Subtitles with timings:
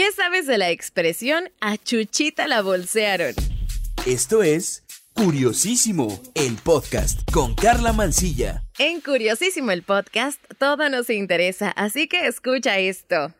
[0.00, 3.34] ¿Qué sabes de la expresión a Chuchita la bolsearon?
[4.06, 4.82] Esto es
[5.12, 8.64] Curiosísimo, el podcast con Carla Mancilla.
[8.78, 13.34] En Curiosísimo el podcast todo nos interesa, así que escucha esto.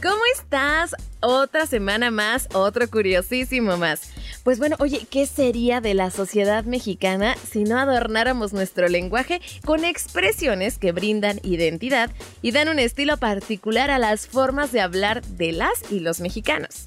[0.00, 0.94] ¿Cómo estás?
[1.18, 4.12] Otra semana más, otro curiosísimo más.
[4.46, 9.84] Pues bueno, oye, ¿qué sería de la sociedad mexicana si no adornáramos nuestro lenguaje con
[9.84, 15.50] expresiones que brindan identidad y dan un estilo particular a las formas de hablar de
[15.50, 16.86] las y los mexicanos?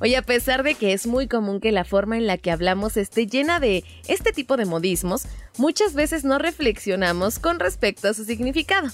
[0.00, 2.96] Oye, a pesar de que es muy común que la forma en la que hablamos
[2.96, 8.24] esté llena de este tipo de modismos, muchas veces no reflexionamos con respecto a su
[8.24, 8.88] significado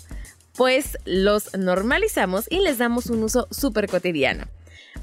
[0.55, 4.47] pues los normalizamos y les damos un uso súper cotidiano.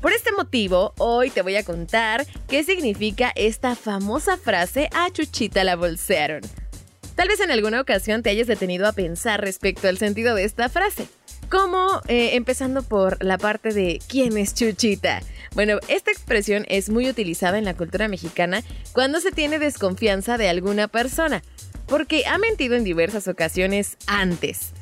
[0.03, 5.63] Por este motivo, hoy te voy a contar qué significa esta famosa frase a Chuchita
[5.63, 6.41] la bolsearon.
[7.15, 10.67] Tal vez en alguna ocasión te hayas detenido a pensar respecto al sentido de esta
[10.67, 11.07] frase.
[11.49, 15.21] Como eh, empezando por la parte de ¿quién es Chuchita?
[15.55, 18.61] Bueno, esta expresión es muy utilizada en la cultura mexicana
[18.91, 21.43] cuando se tiene desconfianza de alguna persona,
[21.87, 24.73] porque ha mentido en diversas ocasiones antes.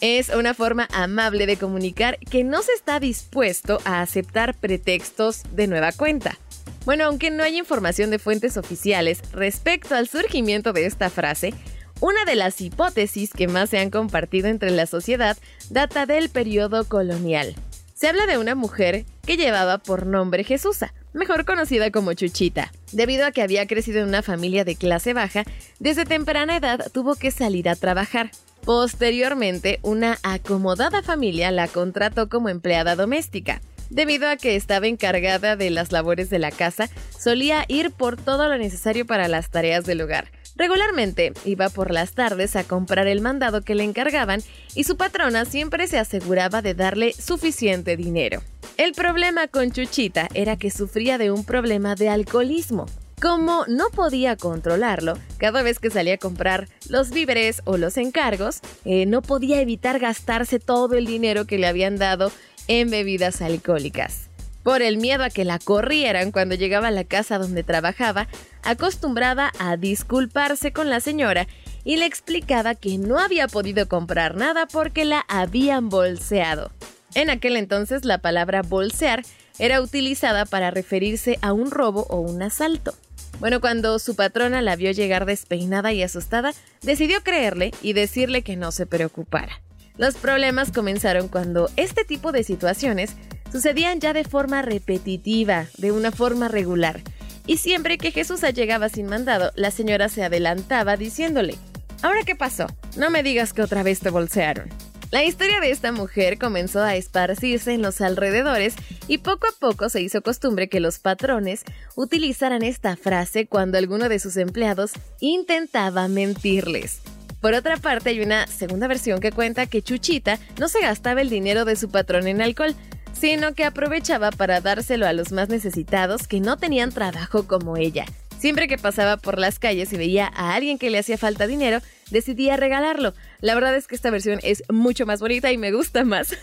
[0.00, 5.66] Es una forma amable de comunicar que no se está dispuesto a aceptar pretextos de
[5.66, 6.38] nueva cuenta.
[6.86, 11.52] Bueno, aunque no hay información de fuentes oficiales respecto al surgimiento de esta frase,
[12.00, 15.36] una de las hipótesis que más se han compartido entre la sociedad
[15.68, 17.54] data del periodo colonial.
[17.92, 22.72] Se habla de una mujer que llevaba por nombre Jesusa, mejor conocida como Chuchita.
[22.92, 25.44] Debido a que había crecido en una familia de clase baja,
[25.78, 28.30] desde temprana edad tuvo que salir a trabajar.
[28.70, 33.60] Posteriormente, una acomodada familia la contrató como empleada doméstica.
[33.88, 38.48] Debido a que estaba encargada de las labores de la casa, solía ir por todo
[38.48, 40.30] lo necesario para las tareas del hogar.
[40.54, 44.40] Regularmente iba por las tardes a comprar el mandado que le encargaban
[44.76, 48.40] y su patrona siempre se aseguraba de darle suficiente dinero.
[48.76, 52.86] El problema con Chuchita era que sufría de un problema de alcoholismo.
[53.20, 58.60] Como no podía controlarlo, cada vez que salía a comprar los víveres o los encargos,
[58.86, 62.32] eh, no podía evitar gastarse todo el dinero que le habían dado
[62.66, 64.30] en bebidas alcohólicas.
[64.62, 68.26] Por el miedo a que la corrieran cuando llegaba a la casa donde trabajaba,
[68.62, 71.46] acostumbraba a disculparse con la señora
[71.84, 76.72] y le explicaba que no había podido comprar nada porque la habían bolseado.
[77.14, 79.24] En aquel entonces la palabra bolsear
[79.58, 82.94] era utilizada para referirse a un robo o un asalto.
[83.40, 86.52] Bueno, cuando su patrona la vio llegar despeinada y asustada,
[86.82, 89.62] decidió creerle y decirle que no se preocupara.
[89.96, 93.16] Los problemas comenzaron cuando este tipo de situaciones
[93.50, 97.00] sucedían ya de forma repetitiva, de una forma regular.
[97.46, 101.56] Y siempre que Jesús llegaba sin mandado, la señora se adelantaba diciéndole,
[102.02, 102.66] ¿Ahora qué pasó?
[102.96, 104.68] No me digas que otra vez te bolsearon.
[105.10, 108.74] La historia de esta mujer comenzó a esparcirse en los alrededores
[109.10, 111.64] y poco a poco se hizo costumbre que los patrones
[111.96, 117.00] utilizaran esta frase cuando alguno de sus empleados intentaba mentirles.
[117.40, 121.28] Por otra parte, hay una segunda versión que cuenta que Chuchita no se gastaba el
[121.28, 122.76] dinero de su patrón en alcohol,
[123.12, 128.06] sino que aprovechaba para dárselo a los más necesitados que no tenían trabajo como ella.
[128.40, 131.80] Siempre que pasaba por las calles y veía a alguien que le hacía falta dinero,
[132.10, 133.12] decidía regalarlo.
[133.42, 136.34] La verdad es que esta versión es mucho más bonita y me gusta más.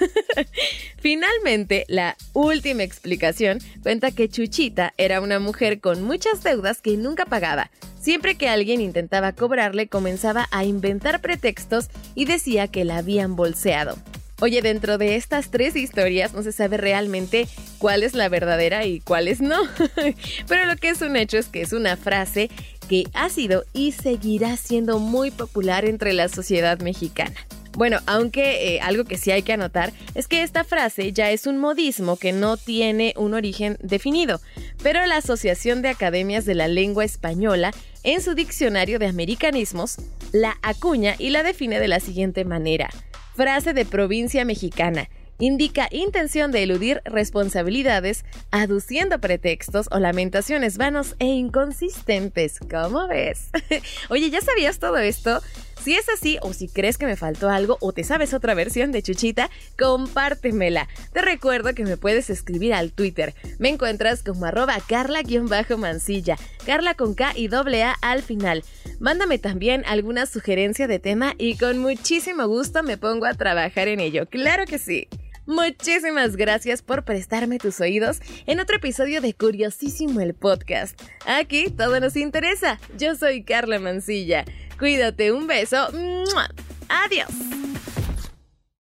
[1.00, 7.26] Finalmente, la última explicación cuenta que Chuchita era una mujer con muchas deudas que nunca
[7.26, 7.72] pagaba.
[8.00, 13.98] Siempre que alguien intentaba cobrarle, comenzaba a inventar pretextos y decía que la habían bolseado.
[14.40, 17.48] Oye, dentro de estas tres historias no se sabe realmente
[17.80, 19.58] cuál es la verdadera y cuáles no.
[20.48, 22.52] Pero lo que es un hecho es que es una frase
[22.88, 27.36] que ha sido y seguirá siendo muy popular entre la sociedad mexicana.
[27.78, 31.46] Bueno, aunque eh, algo que sí hay que anotar es que esta frase ya es
[31.46, 34.42] un modismo que no tiene un origen definido,
[34.82, 37.72] pero la Asociación de Academias de la Lengua Española,
[38.04, 39.98] en su diccionario de americanismos,
[40.32, 42.90] la acuña y la define de la siguiente manera.
[43.38, 45.12] Frase de provincia mexicana.
[45.38, 52.58] Indica intención de eludir responsabilidades, aduciendo pretextos o lamentaciones vanos e inconsistentes.
[52.60, 53.50] ¿Cómo ves?
[54.10, 55.40] Oye, ¿ya sabías todo esto?
[55.84, 58.92] Si es así o si crees que me faltó algo o te sabes otra versión
[58.92, 60.88] de Chuchita, compártemela.
[61.14, 63.36] Te recuerdo que me puedes escribir al Twitter.
[63.60, 68.64] Me encuentras como arroba carla-mancilla, carla con K y doble A al final.
[69.00, 74.00] Mándame también alguna sugerencia de tema y con muchísimo gusto me pongo a trabajar en
[74.00, 74.28] ello.
[74.28, 75.08] Claro que sí.
[75.46, 81.02] Muchísimas gracias por prestarme tus oídos en otro episodio de Curiosísimo el Podcast.
[81.26, 82.80] Aquí todo nos interesa.
[82.98, 84.44] Yo soy Carla Mancilla.
[84.78, 85.88] Cuídate, un beso.
[86.90, 87.57] Adiós.